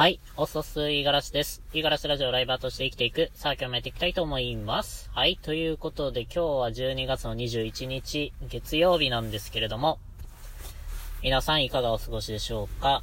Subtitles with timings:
[0.00, 0.18] はい。
[0.38, 1.62] おそすいがらしです。
[1.74, 3.30] いがらしラジオライバーとして生きていく。
[3.34, 5.10] さあ今日もやっていきたいと思います。
[5.12, 5.38] はい。
[5.42, 9.98] ということで今日は12月の21日、月曜日なんですけれども、
[11.22, 13.02] 皆さんいかがお過ごしでしょうか？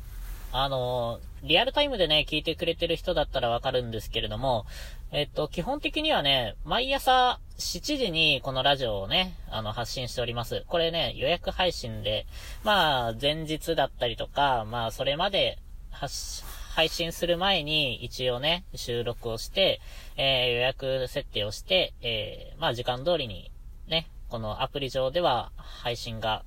[0.51, 4.65] あのー、リアルタイムでね、聞いてくれてる人だったらわかるんですけれども、
[5.11, 10.63] えっと、基本的にはね、毎朝7時にこのラジオをね、あの、発信しております。
[10.67, 12.25] これね、予約配信で、
[12.63, 15.59] まあ、前日だったりとか、まあ、それまで
[15.91, 16.43] 発、
[16.77, 19.81] 配信する前に一応ね、収録をして、
[20.15, 23.49] えー、予約設定をして、えー、まあ時間通りに
[23.87, 26.43] ね、このアプリ上では配信が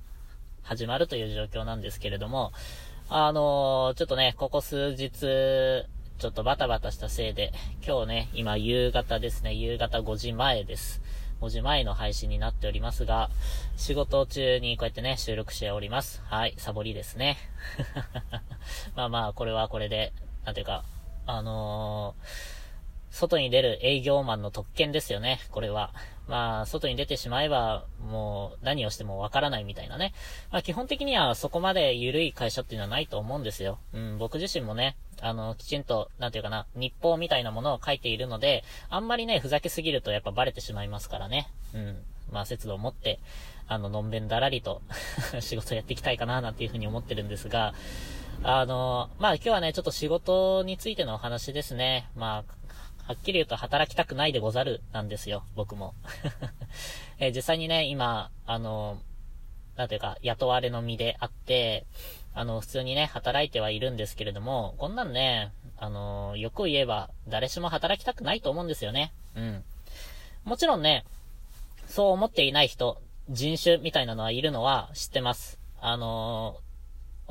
[0.63, 2.53] 始まるという状況なんですけれども、
[3.09, 7.51] あのー、ちょっとね、ここ数日、ちょっとバタバタしたせいで、
[7.85, 11.01] 今日ね、今夕方ですね、夕方5時前です。
[11.41, 13.31] 5時前の配信になっておりますが、
[13.75, 16.21] 仕事中にこうやってね、収録しております。
[16.25, 17.37] はい、サボりですね。
[18.95, 20.13] まあまあ、これはこれで、
[20.45, 20.83] なんていうか、
[21.25, 22.61] あのー
[23.11, 25.93] 外に出る営業マンの特権ですよね、これは。
[26.27, 30.13] まあ、外に出てしまえば、もう何をしてもわからないみたいなね。
[30.49, 33.79] まあ、基本的にはそこまで緩い会社っていうのはないと思うんですよ。
[33.93, 41.49] うん、僕自身もね、あの、きちんと、なんていうかな、日報みたいなものを書いているので、あんまりね、ふざけすぎるとやっぱバレてしまいますからね。
[41.73, 41.97] うん。
[42.31, 43.19] まあ、節度を持って、
[43.67, 44.81] あの、のんべんだらりと
[45.41, 47.73] 仕事やっていきたいかな、なんていうふうに思ってるんですが、
[48.43, 52.09] あの、まあ今日はね、ちょっと仕事についてのお話ですね。
[52.15, 52.53] まあ、
[53.07, 55.93] はっきり言うと働きたくないでござるなんですよ、僕も。
[57.19, 58.97] え、実際にね、今、あの、
[59.75, 61.85] なんていうか、雇われの身であって、
[62.33, 69.13] あの、普通にね、働いてはいるんですけれども、こんなんね、あの、よく言えば、誰しも働きたくないと思うんですよね。
[69.35, 69.63] うん。
[70.45, 71.05] もちろんね、
[71.85, 75.59] そう思っていない人、人種みたいなのはいるのは知ってます。
[75.79, 76.57] あの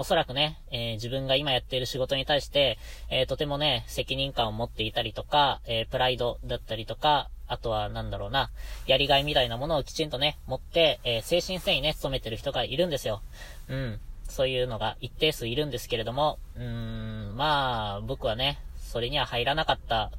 [0.01, 2.79] おそらくね、えー、自分が今やっている仕事に対して、
[3.11, 8.51] えー、とてもね、責任感を持っていたりとか、えー、プライドだったりとか、あとは、なんだろうな、
[8.87, 13.21] やりがいみたいなものをきちんとね、持って、え精神性にね、勤めてる人がいるんですよ。
[13.69, 14.01] うん。
[14.27, 20.11] そういうのが一定数いるんですけれども、うーん、まあ、僕はね、それには入らなかった、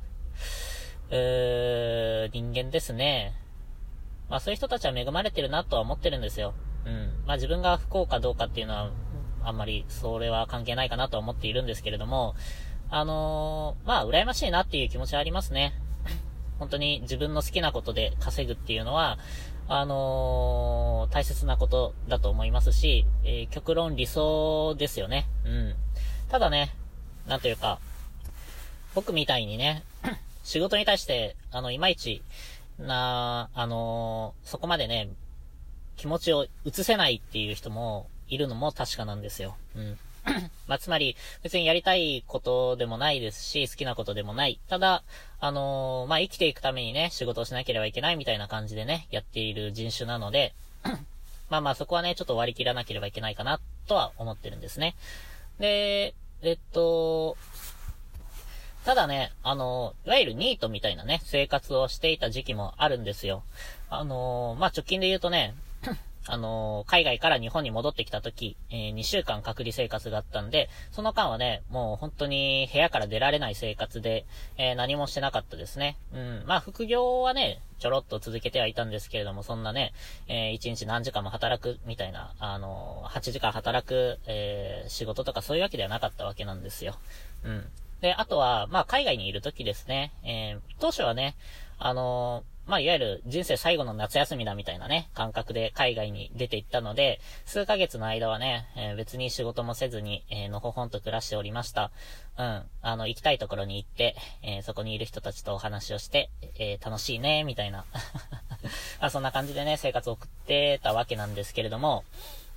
[1.10, 3.34] うー、人間ですね。
[4.30, 6.54] まあそういう人たちは恵まれてるなとは思ってるんですよ。
[6.86, 7.24] うん。
[7.26, 8.92] まあ自分が不幸かどうかっていうのは、
[9.44, 12.36] あんまりそれは関係ないかなと思っているんですけれども、
[12.90, 15.74] あのー、まあ、羨ましいなっていう気持ちはありますね。
[16.60, 19.18] 本当に自分の好きなことで稼ぐっていうのは、
[19.68, 25.28] あのー、大切なことだと思いますし、えー、極論理想ですよね。
[25.46, 25.76] うん。
[26.30, 26.76] ただね、
[27.28, 27.80] なんというか、
[28.94, 29.84] 僕みたいにね、
[30.44, 32.22] 仕事に対して、あの、いまいち、
[32.78, 35.10] な、あのー、そこまでね、
[35.96, 39.56] 気持ちを移せないっていう人もいるのも確かなんですよ。
[39.76, 39.98] うん。
[40.68, 44.60] まあ、つまり、別にやりたいことでもないですし、好きなことでもない。
[44.70, 45.04] ただ、
[45.40, 50.54] あのー、まあ、生きていくためにね、仕事をしなければいけないみたいな感じでね、やっている人種なので、
[51.50, 54.96] まあまあ、そこはね、ちょっと割り切らなければいけないかな、とは思ってるんですね。
[55.60, 57.36] で、えっと、
[58.86, 63.44] ただね、あの、いわゆるニートみたいなね、生活をしていた時期もあるんですよ。
[63.90, 65.54] あの、まあ、直近で言うとね、
[66.28, 74.26] あのー、海外から日本に戻ってきた時、えー、2週間隔離生活があったんで、その間はね、もう本当に部屋から出られない生活で、
[74.58, 75.98] えー、何もしてなかったですね。
[76.14, 76.44] うん。
[76.46, 79.94] まあ、副業はね、ちょろっと続けてはいたんですけれども、そんなね、
[80.28, 86.96] えー、1日何時間も働くみたいな、あのー、8時間働く、えー、仕事とかそういうわけではなかったわけなんですよ。
[87.44, 87.66] うん。
[88.02, 91.36] で、あとは、まあ、海外にいる時ですね、えー、当初はね、
[91.84, 101.92] あのまあ、いわゆる人生最後の夏休みだみたいなね、感覚で海外に出て行ったので、数ヶ月の間はね、えー、別に仕事もせずに、えー、のほほんと暮らしておりました。
[102.38, 102.64] うん。
[102.82, 107.86] あの、行きたいところに行って、えー、そこにいる人たちとお話をして、えー、楽しいね、みたいな。
[109.00, 112.04] あ、そんな感じでね、生活を送ってたわけなんですけれども、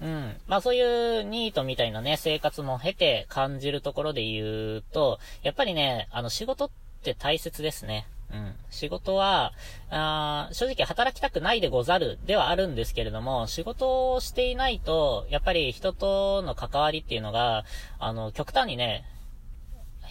[0.01, 0.37] うん。
[0.47, 6.71] まあそういうニートみたいなね、生活も経て感じるところで言うと、やっぱりね、あの仕事っ
[7.03, 8.07] て大切ですね。
[8.71, 9.53] 仕事は、
[9.91, 17.65] あ正直働きたくないでござるではあるんですけれども、仕事をしていないと、やっぱり人との関わりっていうのが、
[17.99, 19.05] あの、極端にね、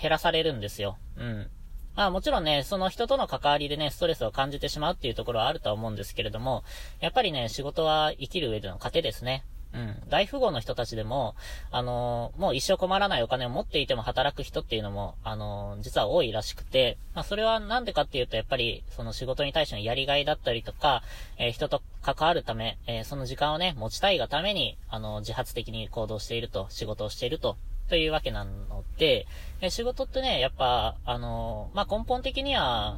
[0.01, 0.97] 減らされるんですよ。
[1.17, 1.49] うん。
[1.95, 6.63] まあもちろんね、その人との関わりでね、ストレスを感じてしまうっていうところはあるとは思うんですけれども、
[6.99, 9.43] やっぱりね、仕事は生きる上での糧ですね。
[9.73, 10.09] うん。
[10.09, 11.35] 大富豪の人たちでも、
[11.71, 21.03] あのー、もう一生困らないお金を持っていても働く人っていうのも、あのー、実は多いらしくて、まあ、それはなんでかっていうと、やっぱり、その仕事に対してのやりがいだったりとか、
[21.37, 27.57] えー、人と関わるため、えその時間をね、持ちたいがために、あの自発的に行動していると、仕事をしていると
[27.89, 29.27] というわけなので、
[29.61, 32.97] え仕事ってね、やっぱ、あのまあ、根本的には、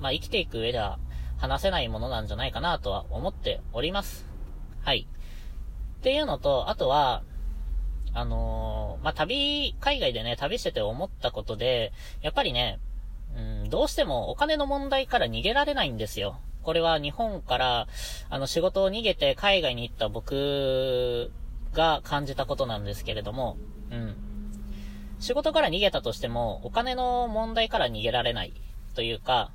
[0.00, 0.98] まあ、生きていく上では
[1.38, 4.26] 話せないものなんじゃないかなとは思っております。
[4.82, 5.06] はい。
[6.00, 7.22] っていうのと、あとは、
[8.14, 11.92] あのー、まあ、旅、海外でね、旅してて思ったことで、
[12.22, 12.80] やっぱりね、
[13.36, 16.40] うん、どうしてもお金の問題から逃げられないんですよ。
[16.62, 17.86] これは日本から、
[18.30, 21.30] あの、仕事を逃げて海外に行った僕
[21.74, 23.58] が感じたことなんですけれども、
[23.90, 24.16] うん。
[25.18, 28.54] 仕事から逃げたとしても、お金の問題から逃げられない
[28.94, 29.52] というか、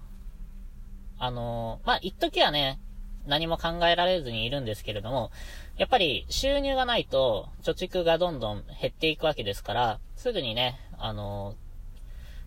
[1.18, 2.80] あのー、まあ、一時はね、
[3.28, 5.32] 何も考えられずにいるんですけれども、
[5.78, 11.56] やっぱり収入がないと貯蓄がどんどん減っていくわけですから、すぐにね、あの、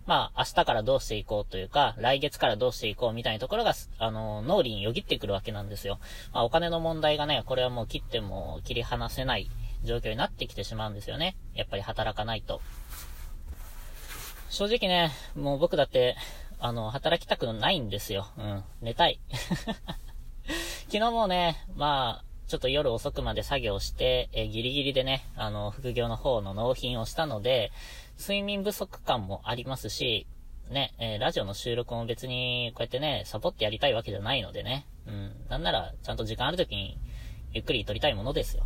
[0.05, 5.99] まあ、明日からどうしていこうというか、来月からどうしていこうみたいなところが、あの、脳裏によぎってくるわけなんですよ。
[6.33, 9.51] まあ、お金の問題がね、これはもう切っても切り離せない
[9.83, 11.35] 状況になってきてしまうんですよね。
[11.53, 12.59] やっぱり働かないと。
[14.49, 16.15] 正直ね、もう僕だって、
[16.59, 18.27] あの、働きたくないんですよ。
[18.37, 18.63] うん。
[18.81, 19.19] 寝たい。
[20.91, 27.71] 昨日もね、まあ、ちょっと夜遅くまで作業して、えギリギリでね、あの、副業の方の納品をしたので、
[28.19, 30.25] 睡眠不足感もありますし、
[30.71, 34.87] ね、えー、ラジオの収録も別に、こうやってね、サボってやりたいわけじゃないのでね。
[35.05, 35.35] うん。
[35.47, 36.97] なんなら、ちゃんと時間ある時に、
[37.53, 38.63] ゆっくり撮りたいものですよ。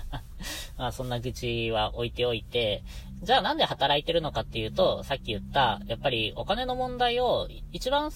[0.76, 2.82] まあ、そんな愚痴は置いておいて、
[3.22, 8.10] じゃあなんで働いてるのかっていうと、さっき言った、やっぱりお金の問題を一番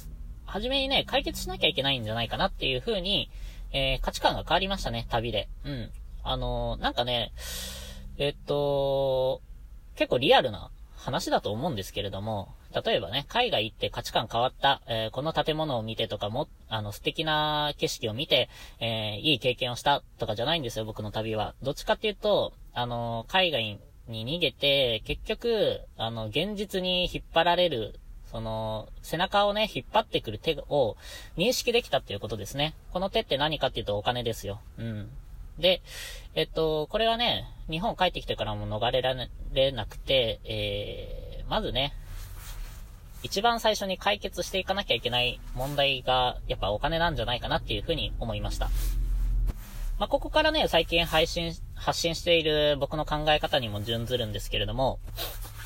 [0.47, 3.31] 初めにね、解決しなきゃいけないんじゃないかなっていう風に、
[3.73, 5.49] えー、価値観が変わりましたね、旅で。
[5.65, 5.91] うん。
[6.23, 7.33] あのー、なんかね、
[8.19, 9.41] えっと、
[9.97, 12.55] 結構リアルな話だと思うんですけれども、
[12.85, 18.49] 例えばね、海外行って価値観変わった、えー、この建物を見てとかも、あの、素敵な景色を見て、
[18.81, 21.55] えー、いい経験をしたとかじゃないんですよ、僕の旅は。
[21.63, 23.79] どっちかっていうと、あの、海外
[24.09, 28.01] に逃げて、結局、あの、現実に引っ張られる
[28.33, 30.97] その、背中をね、引っ張ってくる手を
[31.37, 32.75] 認識できたっていうことですね。
[32.93, 34.61] この手って何かっていうとお金ですよ。
[34.79, 35.11] うん。
[35.59, 35.83] で、
[36.35, 39.15] えっと、これはね、日本帰ってきてからも逃れら
[39.53, 41.93] れなくて、えー、まずね、
[43.23, 48.71] 一番最初に解決していかなきゃいけない問題が、やっぱお金なんじゃないかなっていうふうに思いました。
[49.99, 54.99] まあ、ここからね、最近配信、発信している僕の考え方にも準ずるんですけれども、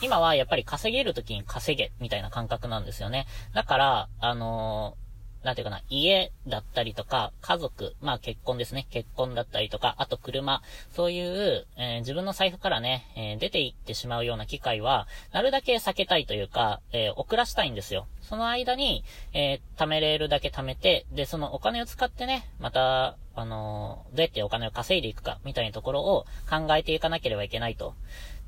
[0.03, 3.27] 今はやっぱり稼げる時に稼げ、みたいな感覚なんですよね。
[3.55, 5.06] だから、あのー、
[5.43, 8.87] なんていうかな、家だったりとか、家族、まあ結婚ですね。
[8.91, 18.07] 結婚だったりとか、あと車、そういう、えー、自分の財布からね、えー、出ていってしまうような機会は、なるだけ避けたいというか、え遅らしたいんですよ。
[18.23, 27.95] その間に、え貯めれるだけ貯めて、で、そのお金を使ってね、また、あのどうやってお金を稼いでいくか、みたいなところを考えていかなければいけないと。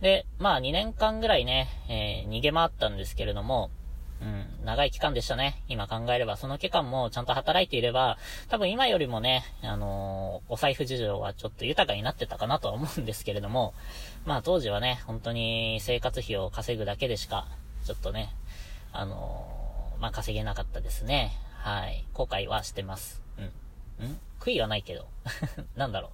[0.00, 3.70] で、まあ2年間ぐらいね、え、逃げ回ったんですけれども、
[4.20, 5.62] うん、長い期間でしたね。
[5.68, 6.36] 今考えれば。
[6.36, 8.18] その期間もちゃんと働いていれば、
[8.48, 13.74] 多分今よりもね、あのー、お財布事情はちょっと豊かになってたかなとは思うんですけれども、
[14.26, 17.46] まあ当時はね、本当に生活費を稼ぐだけでしか、
[17.84, 18.34] ちょっとね、
[18.92, 21.32] あのー、まあ稼げなかったですね。
[21.58, 22.04] はい。
[22.12, 23.22] 後悔はしてます。
[24.00, 24.06] うん。
[24.06, 24.18] ん？
[24.40, 25.06] 悔いはないけど。
[25.76, 26.10] なんだろう。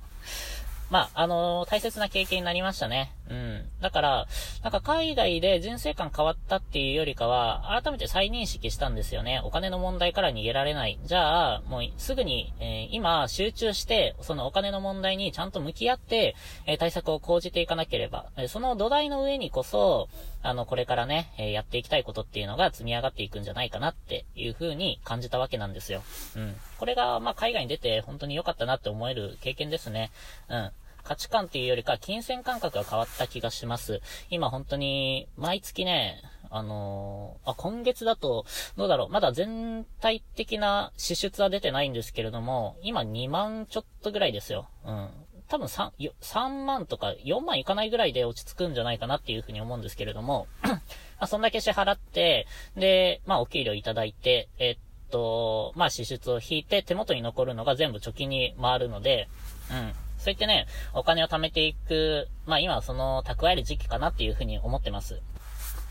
[0.90, 3.12] まあ、あのー、大切な経験になりましたね。
[3.30, 3.64] うん。
[3.80, 4.26] だから、
[4.62, 9.40] なんか海外で人生観変わったっていうよりかは、改めて再認識したんですよね。
[9.44, 10.98] お金の問題から逃げられない。
[11.04, 16.34] じゃあ、もうすぐに、えー、今集中して、そのお金の問題にちゃんと向き合って、
[16.66, 20.08] えー、対策を講じていかなければ、えその土台の上にこそ、
[20.42, 26.02] あの、これからね、えやっていきたいことっていうのが積み上がっていくんじゃないかなっていう風に感じたわけなんですよ。
[26.36, 26.56] うん。
[26.78, 30.10] これが、まあ、海外に出て本当に良かったなって思える経験ですね。
[30.48, 30.70] うん。
[31.04, 34.00] 価値観っていうよりか、金銭感覚が変わった気がします。
[34.30, 38.46] 今本当に、毎月ね、あのー、あ、今月だと、
[38.76, 44.68] どうだろう、まだ全体的な支出は出てないんですけれども、今2万ちょっとぐらいですよ。
[44.84, 45.08] うん。
[45.48, 45.90] 多分3、
[46.22, 50.80] 3万とか4万いかないぐらいで落ち着くんじゃないかなっていうふうに思うんですけれども、 ま
[51.18, 52.46] あ、そんだけ支払って、
[52.76, 54.76] で、まあ、お給料いただいて、えっ
[55.10, 59.28] と、まあ、支出を引いて手元に残るのが全部貯金に回るので、
[59.70, 59.92] うん。
[60.24, 65.20] そういってね、お金を貯めていく、まあ今はその蓄える時期かなっていうふうに思ってます。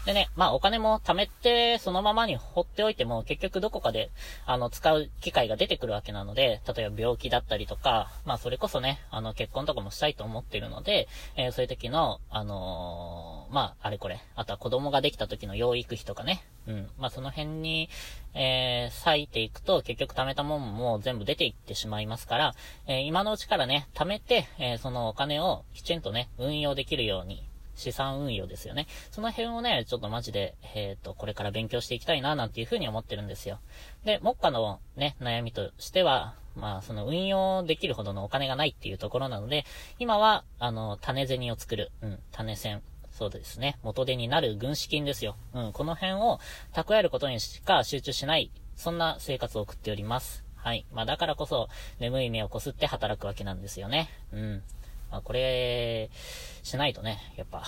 [0.05, 4.11] でね、まあお金も貯めてそのままに放っておいても結局どこかで
[4.45, 11.07] あの使う機会が出てくるわけなので、例えば病気だったりとか、まあそれこそね、あの結婚とかもしたいと思ってるので、
[11.37, 17.89] えー、そういう時の、あのー、まああれこれ、あとは子供ができた時の養育費とかね、うん、まあその辺に、
[18.33, 22.55] えー、割いていくと結局貯めたもんも全部出ていってしまいますから、
[22.87, 28.87] えー、今のうちからね、貯めて、えー、そのお金をきちんとね、運用できるように、資産運用ですよね。
[29.11, 33.59] その辺をね、ちょっとマジで、えっ、ー、と、これから勉強していきたいな、なんていうふうに思ってるんですよ。
[34.03, 39.65] で、目下のね、悩みとしては、まあ、その運用できるほどのお金がないっていうところなので、
[39.99, 42.81] 今は、あの、種銭を作る、うん、種銭。
[43.11, 43.77] そうですね。
[43.83, 45.35] 元手になる軍資金ですよ。
[45.53, 46.39] うん、この辺を
[46.73, 50.43] 蓄えることにしか集中しない、そんな生活を送っております。
[50.55, 50.85] はい。
[50.91, 54.09] まあだからこそ、眠い目をこすって働くわけなんですよね。
[54.31, 54.63] うん。
[55.13, 56.09] まあこれ、
[56.63, 57.65] しないとね、やっぱ、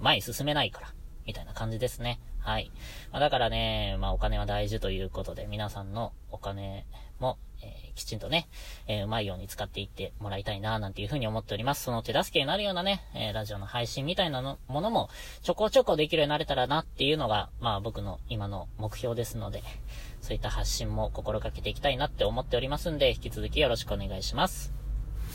[0.00, 0.94] 前進めないから、
[1.24, 2.18] みたいな感じですね。
[2.40, 2.72] はい。
[3.12, 6.84] まあだからね、まあお金は大事ということで、皆さんのお金
[7.20, 8.48] も、えー、きちんとね、
[8.88, 11.84] えー、うまいように使っていってもらいたいな、なんていうふうに思っております。
[11.84, 15.08] その手助けになるようなね、えー、ラジオの配信みたいなのものも、
[15.42, 19.62] ちょこちょこできるようになれたらなっていうのが、まあ僕の今の目標ですので、
[20.20, 24.85] そういった発信も心がけていきたいなって思っておりますんで、引き続きよろしくお願いします。